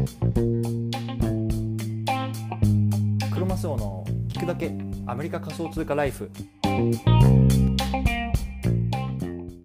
[0.00, 0.06] ク
[3.38, 4.72] ロマスオの聞くだけ
[5.06, 6.30] アメリカ仮想通貨ライフ。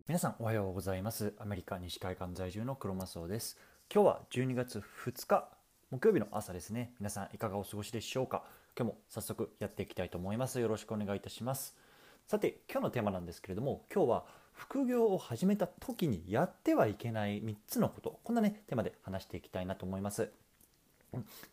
[0.05, 1.33] 皆さんおはようございます。
[1.39, 3.57] アメリカ西海岸在住のクロマスオです。
[3.93, 5.47] 今日は12月2日
[5.89, 6.91] 木曜日の朝ですね。
[6.99, 8.43] 皆さんいかがお過ごしでしょうか。
[8.77, 10.59] 今日も早速やっていきたいと思います。
[10.59, 11.77] よろしくお願いいたします。
[12.27, 14.25] さて今日のテーマなんですけれども今日は
[14.55, 20.31] 副業を始めた時にやってはいけない3つのことこんなねテーマで話していきたいなと思います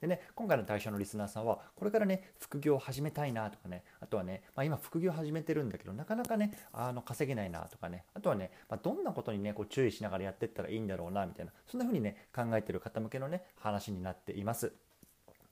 [0.01, 14.73] でね、今回の対象のリスナーさんはこれからね副業を始めたいなとかねあとはね、まあ、今副業始めてるんだけどなかなかねあの稼げないなとかねあとはね、まあ、どんなことにねこう注意しながらやってったらいいんだろうなみたいなそんな風にね考えてる方向けのね話になっています。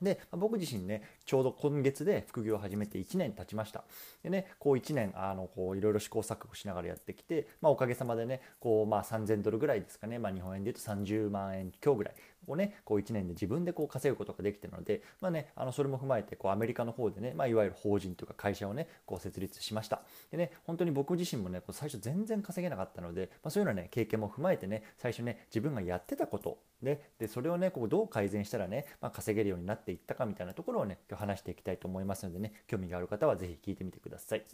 [0.03, 3.85] で、僕自身ねちょうど今月で副業を始めて1年経ちました。
[4.23, 12.15] でねこう1年あのこういろいろ試行錯誤しながらやってきて、まあ、おかげさまでねこう、まあ、3000ドルぐらいですかね、まあ、日本円で言うと30万円強ぐらい
[12.51, 34.45] をねこう1年で自分でこう稼ぐことができてるので、まあね、あのそれも踏まえてこうアメリカの方でね、まあ、いわゆる法人というか会社をねこう設立しましたでね本当に僕自身もねこう最初全然稼げなかったので、まあ、そういうのね経験も踏まえてね最初ね自分がやってたことででそれをねこうどう改善したらね、まあ、稼げるようになっていったかみたいなところをね今日話していきたいと思いますのでね興味がある方は是非聞いてみてください。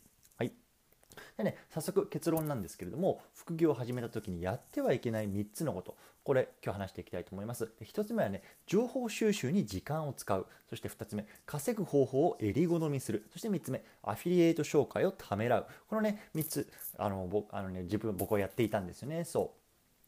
[1.36, 7.70] でね、早速結論なんですけれども副業を始めた時にやってはいけない3つのことこれ今日話していきたいと思います。
[7.80, 10.46] 1つ目はね情報収集に時間を使う。
[10.68, 13.28] そして2つ目稼ぐ方法を襟好みする。
[13.30, 15.66] そして3つ目アフィリエイト紹介をためらう。
[15.88, 19.22] このね3つあの僕あの、ね、自分僕はやっていたんですよね。
[19.22, 19.54] そ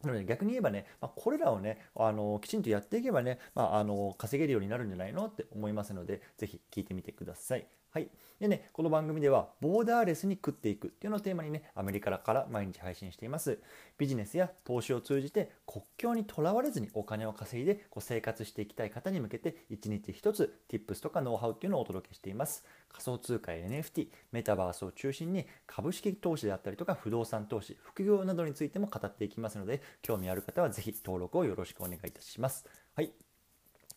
[0.03, 0.07] う。
[0.09, 7.67] なので逆に言えばね、まあ、これらをねあのきちんとやっていけばね、まあ、あの稼げるようになるんじゃないのって思いますのでぜひ聞いてみてください。
[7.91, 8.11] はい。
[8.39, 13.61] でね、この番組では、ボーダーレスに食っていくっていうのをテーマにね、アメリカから毎日配信しています。
[13.97, 22.63] ビジネスや投資を通じて、国境にとらわれずにお金を稼いでこう生活していきたい方に向けて、1日1つ、Tips とかノウハウっていうのをお届けしています。
[22.91, 32.67] 仮想通貨や NFT、メタバースを中心に、株式投資であったりとか、不動産投資、副業などについても語っていきますので、興味ある方はぜひ登録をよろしくお願いいたします。
[32.95, 33.28] はい。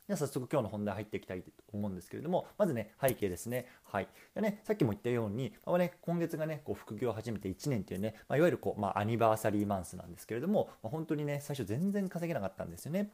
[0.08, 3.68] じゃあ早速今日の本題入っていきたいと思うんですけれども、まずね、背景ですね。
[3.84, 4.08] はい。
[4.36, 13.12] でね、さっきも言ったように、まあね、今月がね、こう副業を始めて1年っていうね、まあ、いわゆるこう、まあ、アニバーサリーマンスなんですけれども、まあ、本当にね、最初全然稼げなかったんですよね。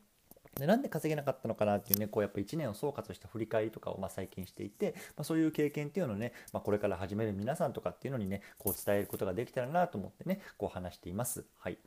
[0.59, 11.45] でなんで稼げなかったのかなっていうねこうやっぱ1年を総括した振り返りとかをま最近していて、まあ、そういう経験っていうのをね、まあ、これから始める皆さんとかっていうのにねこう伝えることができたらなと思ってねこう話しています。
[11.59, 11.77] はい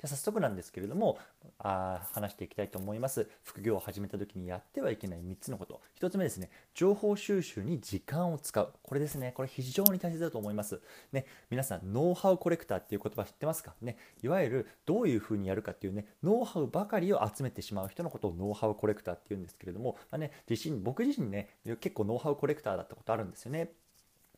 [0.00, 1.18] じゃ早速なんですけれども
[1.58, 3.28] あ話していきたいと思います。
[3.44, 5.80] 副業を始めた時にやってはいけない3つのこと。
[6.00, 8.72] 1つ目ですね情報収集に時間を使う。
[8.82, 10.80] これですねこれ非常に大切だと思います。
[11.12, 13.74] ね皆さんノウハウコレクターっていう言葉知ってますか？
[13.82, 21.50] ねいわゆるどういうふうにやるかっていうねノウハウばかりを集めてしまう人のことをノウハウコレクターっていうんですけれども、まあね、自身僕自身ね
[21.80, 23.72] 結構ノウハウコレクターだったことあるんですよね。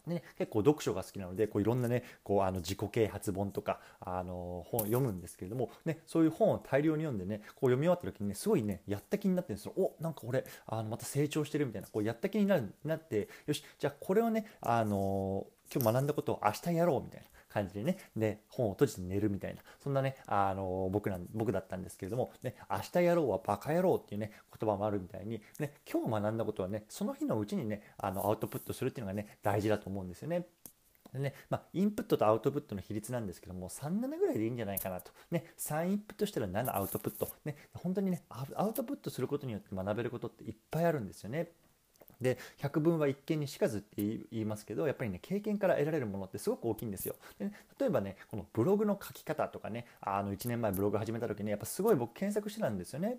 [0.06, 9.72] ね、結構読書が好きなのでこういろんなねこうあの自己啓発本とかあの本を読むんですけれども、ね、そういう本を大量に読んでねこう読み終わった時にねすごいねやった気になってるんですよ。
[9.76, 17.26] おなんか俺あのまた成長してるみたいなこうやった気になるなってよしじゃあこれをねあの今日学んだことを明日やろうみたいな。
[17.52, 30.46] 感じでね、で、本を閉じて寝るみたいな、そんなね、あの、僕なん、僕だったんですけれども、ね、明日やろうはバカ野郎っていうね、言葉もあるみたいに、ね、今日学んだことはね、その日のうちにね、あの、アウトプットするっていうのがね、大事だと思うんですよね。
[31.12, 35.12] でね、まあ、インプットとアウトプットの比率なんですけども、3、7ぐらいでいいんじゃないかなと。
[35.30, 37.28] ね、3インプットしたら7アウトプット。
[37.44, 41.50] ね、本当にね、アウトプットすることによって学べることっていっぱいあるんですよね。
[42.22, 47.16] で百聞は一見にしかずって言いますけどやっぱりね経験から得られるものってすごく大きいんですよ。
[47.38, 53.18] で、ね、例えばねこのブログの書き方とかねあの1年前ブログ始めた時にやっぱすごい僕検索してたんですよね。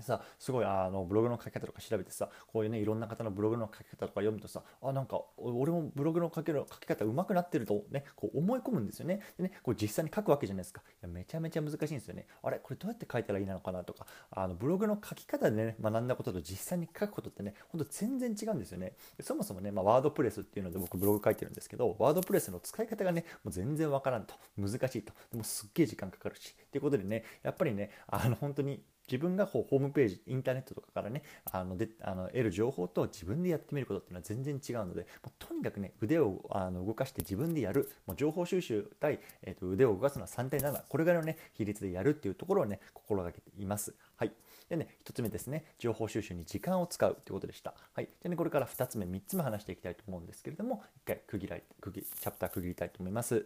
[0.00, 9.20] さすごいあのブログの書き方とか調べてさこういうねいろんな方のブログの書き方とか読むとさあなんか俺もブログの書き書き方上手くなってるとねこう思い込むんですよね。
[9.36, 10.80] でねこう実際に書くわけじゃないですか。
[10.80, 12.26] いやめちゃめちゃ難しいんですよね。
[12.42, 14.06] あれこれどうやって書いたらいいのかなとか。
[14.30, 18.94] あのブログの書き方でね学んだことと実際に書くことってねほんと全然違うんですよね。
[19.20, 24.34] そもそもね、ま、ワードプレスっていうので僕ブログ書いてるんですけどワードプレスの使い方がねもう全然わからんと。
[24.56, 25.12] 難しいと。
[25.30, 26.54] でもすっげえ時間かかるし。
[26.66, 28.82] っていうことでねやっぱりねあの本当に
[29.12, 31.22] 自分がこうホームページインターネットとかからね
[31.52, 43.94] あのであの得る情報と自分でやってみることっていうのは全然違うのでもうとにかくね腕をあの動かして自分でやるもう情報収集対、えー、と腕を動かすのは3対7これぐらいのね比率でやるっていうところをね心がけています。
[44.16, 44.32] はい
[44.68, 47.74] でね、1つ目ですね、情報収集に時間を使うということでした。
[47.92, 48.08] はい。
[48.22, 53.44] でね、これから2つ目、3つ目話していきたいと思うんですけれども、1回区切られ区切チャプター区切りたいと思います。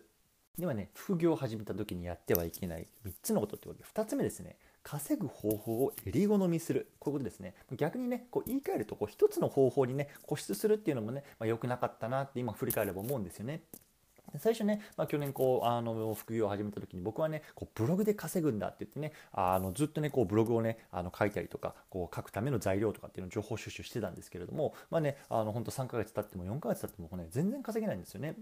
[0.59, 13.63] ではね、副業を始めた時にやってはいけない3つのことってことで、2つ目ですね、稼ぐ方法を襟好みするこういうことですね逆にねこう言い換えるとこう一つの方法にね固執するっていうのもね、まあ、良くなかったなって今振り返れば思うんですよね。
[14.39, 28.37] 最初ね、まあ、去年こうあの副業を始めた時に僕はねこうブログで稼ぐんだって言ってねあのずっとねこうブログをねあの書いたりとかこう書くための材料とかっていうのを情報収集してたんですけれどもまあねあの本当3ヶ月経っても4ヶ月経ってもね全然稼げないんですよね。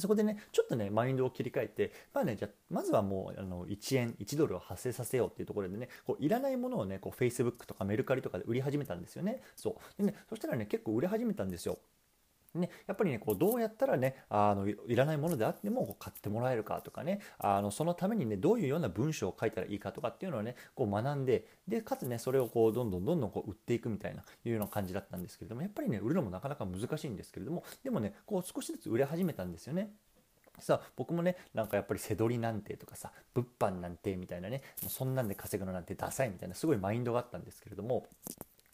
[0.00, 9.42] そこでねちょっとねマインドを切り替えてまあねじゃまずはもうあの1円1ドルを発生させようっていうところでねこういらないものをねこう Facebook とかメルカリとかで売り始めたんですよね。
[9.56, 10.02] そう。
[10.02, 11.78] でねそしたらね結構売れ始めたんですよ。
[12.54, 29.90] ね、やっぱりねこうどうやったらねあのいらないものであっても買ってもらえるかとかねあのそのためにねどういうような文章を書いたらいいかとかっていうのをねこう学んででかつねそれをこうどんどんどんどんこう売っていくみたいないうような感じだったんですけれどもやっぱりね売るのもなかなか難しいんですけれどもでもねこう少しずつ売れ始めたんですよね。
[30.60, 38.06] さあ僕もねなんかやっぱり背取りなんてとかさ物販なんてみたいなねそんなんで稼ぐのなんてダサいみたいなすごいマインドがあったんですけれども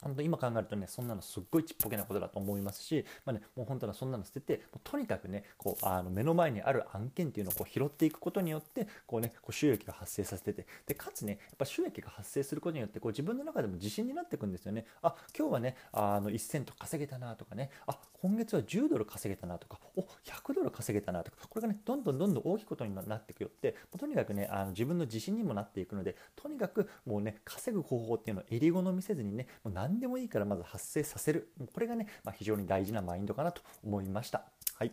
[0.03, 14.87] 本当今考えるとねそんなのすっごいちっぽけなことだと思いますし、まあね、もう本当はそんなの捨ててもうとにかくねこうあの目の前にある案件っていうのをこう拾っていくことによってこう、ね、こう収益が発生させててでかつねやっぱ収益が発生することによってこう自分の中でも自信になっていくんですよね。
[15.03, 17.71] あ今日はねあの1セント稼げたなとかね。
[17.87, 19.79] あ今月は10ドル稼げたなとか。
[19.97, 21.37] お100ドル稼げたなとか。
[21.49, 34.45] これがねどんどんどんどん大きいことになっていくよってとにかくねあの自分の自信にもなっていくのでとにかくもうね稼ぐ方法っていうのを襟好みせずにねもう何でもいいからまず発生させるこれがね、まあ、非常に大事なマインドかなと思いました。
[34.75, 34.93] はい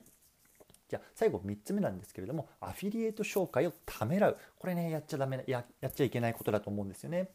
[0.89, 7.29] じゃあ最後3つ目なんですけれどもアフィリエイト紹介をためらうこれねやっちゃダメややっちゃいけないことだと思うんですよね。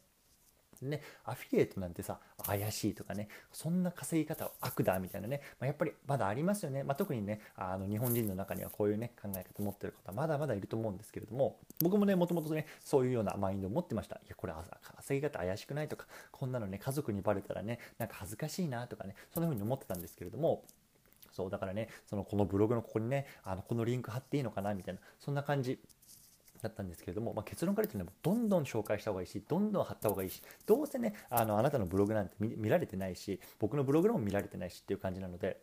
[0.88, 14.16] ね、アフィリエイトなんてさ怪しいとかねそんな稼ぎ方は悪だみたいなね、まあ、やっぱりまだありますよね、まあ、特にねあの日本人の中にはこういうね考え方持ってる方まだまだいると思うんですけれども僕もねもともとねそういうようなマインドを持ってました。
[14.16, 14.52] いやこれ
[14.96, 20.64] 稼ぎ方怪しくないとかこんなのね家族にバレたらねなんか恥ずかしいなとかねそんな風に思ってたんですけれども
[21.32, 25.78] そうだからねそのこのブログのここにねあのこのリンク貼っていいのかなみたいなそんな感じ
[26.62, 35.60] だったんですけれども、まあ、結論から言うとね、どんどん紹介した方がいいし、どんどん貼った方がいいし、どうせね、あのあなたのブログなんて見られてないし、僕のブログでも見られてないしっていう感じなので、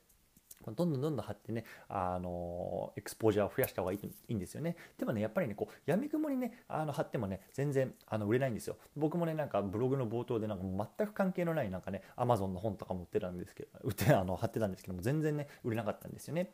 [0.66, 4.76] どんどんどんどん貼ってね、あのエクスポージャーを増やした方がいいいいんですよね。
[4.98, 8.76] でもね、やっぱりね、こう、やみくもにね、あの貼ってもね、全然あの売れないんですよ。
[8.98, 16.54] 僕もね、なんかブログの冒頭で、なんか全く関係のない、なんかね、アマゾンの本とかも売ってたんですけど、売ってあの貼ってたんですけども、全然ね、売れなかったんですよね。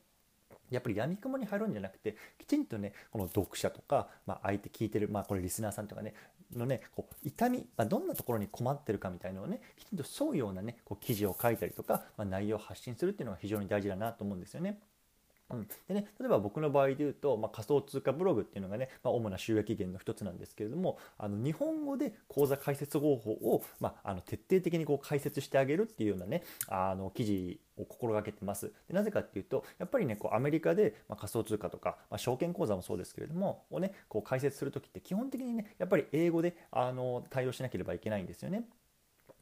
[0.71, 6.13] やっぱり闇雲に入るんじゃなくてきちんとねこの読者とか、まあ、相手聞いてる、まあ、これリスナーさんとかね
[6.56, 14.79] のねこう痛み、まあ、どんなところに困ってるかみたいなのをねきちんと沿うようなねこう記事を書いたりとか、まあ、内容を発信するっていうのが非常に大事だなと思うんですよね。
[15.51, 38.63] うん、でね、例えば僕の場合で言うと、まあ、仮想通貨ブログっていうのがね、まあ、主な収益源の一つなんですけれどもあの日本語で口座開設方法を、まあ、あの徹底的にこう解説してあげるっていうようなねあの記事を心がけてますでなぜかっていうとやっぱりねこうアメリカで、まあ、仮想通貨とか、まあ、証券口座もそうですけれどもをねこう解説する時って基本的にねやっぱり英語であの対応しなければいけないんですよね。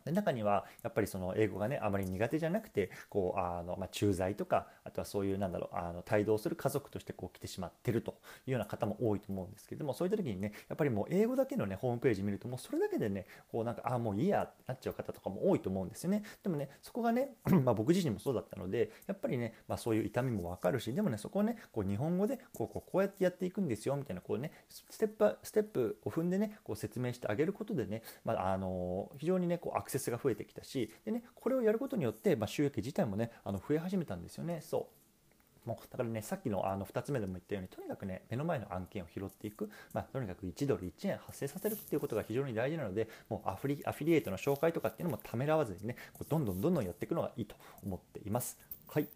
[0.05, 8.15] で中にはやっぱりその英語がねあまり苦手じゃなくてこうあの、まあ、駐在とかあとはそういうなんだろうあの帯同する家族としてこう来てしまってると
[8.47, 16.23] いうような方も多いと思うんですけどもそういった時にねやっぱりもう英語だけのねホームページ見るともうそれだけでねこうなんかああもういいやってなっちゃう方とかも多いと思うんですよね。
[16.41, 34.59] でもねそこがね ま僕自身もそうだったのでやっぱりね、まあ、そういう痛みもわかるしでもねそこをねこう日本語でこうこうこうやってやっていくんですよみたいなこうねステップステップを踏んでねこう説明してあげることでね、まあ、あの非常にねこうアクセスが増えてきたししで、ね、これをやることによって、まあ、収益自体もねあの増え始めたんですよね。
[34.61, 34.89] そ
[35.65, 48.57] うもうだからねさっきのあの2つ目でも言ったようにとにかくね目の前の案件を拾っていく、まあ、とにかく1ドル1円発生させるっていうことが非常に大事なのでもうアフリアフィリエイトの紹介とかっていうのもためらわずにねこうどんどんどんどんやっていくのがいいと思っています。
[48.89, 49.07] はい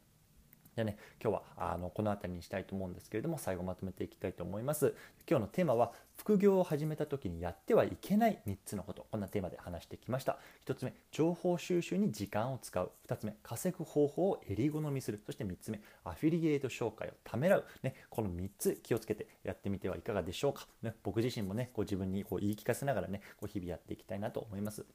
[0.77, 1.41] じゃあね、今日は
[1.73, 4.93] あのこの辺りにしたいと思うんですけれども最後まとめていきたいと思います。
[5.27, 10.37] 今日のテーマは副業を始めた時にやってはいけない3つのことこんなテーマで話してきました。
[10.67, 20.67] 1つ目情報収集に時間を使う2つ目稼ぐ方法を襟好みするそして3つ目アフィリエイト紹介をためらう、ね、この3つ気をつけてやってみてはいかがでしょうか。
[20.83, 24.85] ね、僕自身もねこう自分にこう言い聞かせながらねこう日々やっていきたいなと思います。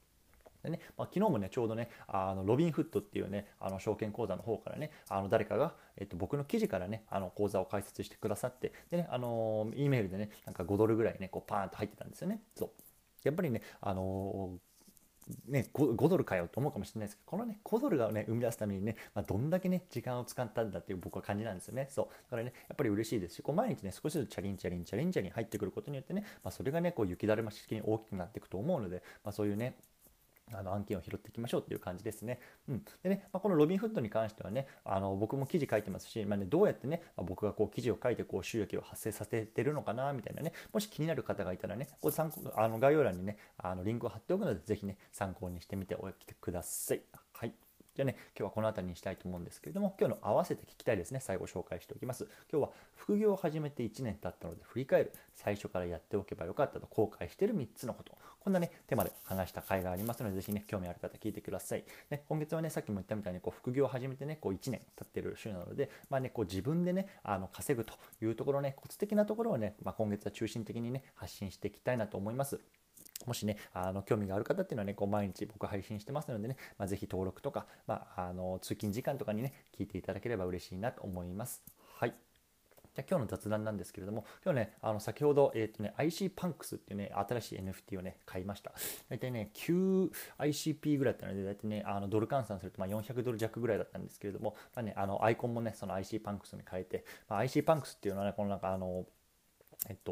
[0.63, 12.41] でね、まあ、昨日もね、ちょうどね、あのロビンフットっていうね、あの証券口座の方からね、あの誰かが、えっと、僕の記事からね、あの口座を開設してくださって、でね、あの E メールでね、なんか5ドルぐらいね、こうパーンと入ってたんですよね。
[12.55, 12.69] そう。
[13.23, 14.57] やっぱりね、あの
[15.47, 21.87] ね、5, 5ドルかよと思うかもしれないですけど、このね、5ドルがね、生み出すためにね、まあ、どんだけね、時間を使ったんだっていう僕は感じなんですよね。
[21.89, 22.05] そう。
[22.05, 29.77] だからね、やっぱり嬉しいですし、こう毎日ね、少しずつチャリンチャリンチャリンチャリン入ってくることによってね、まあ、それがね、こう雪だるま式に大きくなっていくと思うので、まあ、そういうね、
[30.51, 32.39] あの案件を拾っていきましょうっていう感じですね。
[32.67, 47.22] うん、でね、まあ、このロビンフッドに関してはね、あの僕も記事書いてますし、まあね、どうやってね、まあ、僕がこう記事を書いてこう収益を発生させてるのかなみたいなね、もし気になる方がいたらね、こ参考あの概要欄にね、あのリンクを貼っておくので、ぜひね、参考にしてみておいてください。
[47.95, 52.27] じゃあね、今日はこの辺りにしたいと思うんですけれども、今日の合わせて聞きたいですね、最後紹介しておきます。
[52.51, 61.85] 今日は副業を始めて1年経ったので振り返る、最初からやっておけばよかったと後悔している3つのこと、こんなね、テーマで話した回がありますので、ぜひね、興味ある方聞いてください。
[62.09, 72.59] ね、今月はね、さっきも言ったみたいに、こう副業を始めてね、こう1年経ってる週なので、まあね、こう自分でね、あの稼ぐというところね、コツ的なところをね、まあ、今月は中心的にね、発信していきたいなと思います。
[73.25, 81.63] もしね、あの興味がある方っていうのはね、こう毎日僕配信してますのでね、まあ、ぜひ登録とか、まあ、あの通勤時間とかにね、聞いていただければ嬉しいなと思います。
[81.97, 82.13] はい。
[82.95, 88.71] じゃ今日の雑談なんですけれども、今日ね、あの先ほど、えっ、ー、とね、IC パンクスっていうね、新しい NFT をね、買いました。
[89.09, 99.07] 大体ね、9ICP ぐらいだったので、大体ね、あのドル換算するとま400ドル弱ぐらいだったんですけれども、まあね、あのアイコンもね、その IC パンクスに変えて、まあ、IC パンクスっていうのはね、このなんかあの、
[99.89, 100.11] えっと、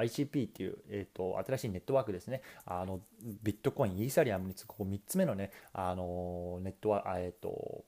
[0.00, 2.42] ICP っていう、えっと、新しいネットワークですね。
[2.64, 3.00] あの、
[3.42, 7.84] ビットコイン、イーサリアムにつくこう3つ目のね、あの、ネットワーク、えっと、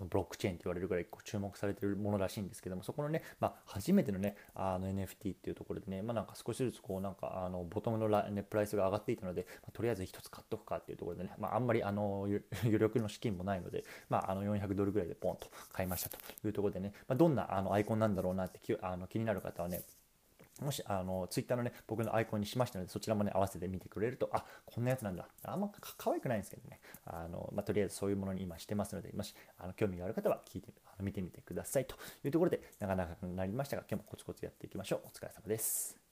[0.00, 12.26] ブロックチェーンって言われるぐらい注目されてるものらしいんですけども、そこのね、まあ、初めてのね、あの NFT っていうところでね、まあ、なんか少しずつこう、なんかあのボトムのラ、ね、プライスが上がっていたので、まあ、とりあえず1つ買っとくかっていうところでね、まあ、あんまりあの
[12.64, 19.84] 余力の資金もないので、まあ、あの400ドルぐらいでポンと買いましたというところでね、まあ、どんなあのアイコンなんだろうなってきあの気になる方はね、
[20.60, 25.26] もし、あの、ツイッターのね、僕のアイコンにしましたので、そちらもね、合わせて見てくれると、あ、こんなやつなんだ。
[25.42, 26.80] あんま可愛くないんですけどね。
[27.06, 35.00] あの、まあ、とりあえずそういうものに今してますので、もし、あの興味がある方は聞いて、あの見てみてくださいというところで、なかなかなりましたが、今日もコツコツやっていきましょう。
[35.06, 36.03] お疲れ様です。